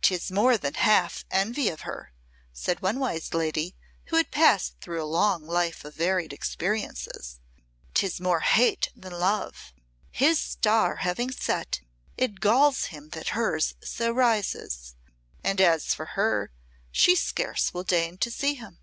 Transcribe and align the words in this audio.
"'Tis 0.00 0.30
more 0.30 0.56
than 0.56 0.72
half 0.72 1.26
envy 1.30 1.68
of 1.68 1.82
her," 1.82 2.14
said 2.54 2.80
one 2.80 2.98
wise 2.98 3.34
lady, 3.34 3.76
who 4.06 4.16
had 4.16 4.30
passed 4.30 4.80
through 4.80 5.02
a 5.02 5.04
long 5.04 5.46
life 5.46 5.84
of 5.84 5.94
varied 5.94 6.32
experiences. 6.32 7.38
"'Tis 7.92 8.18
more 8.18 8.40
hate 8.40 8.88
than 8.96 9.12
love. 9.12 9.74
His 10.10 10.38
star 10.38 10.96
having 11.04 11.30
set, 11.30 11.82
it 12.16 12.40
galls 12.40 12.84
him 12.86 13.10
that 13.10 13.28
hers 13.36 13.74
so 13.84 14.10
rises. 14.10 14.94
And 15.44 15.60
as 15.60 15.92
for 15.92 16.06
her, 16.16 16.50
she 16.90 17.14
scarce 17.14 17.74
will 17.74 17.84
deign 17.84 18.16
to 18.24 18.30
see 18.30 18.54
him." 18.54 18.78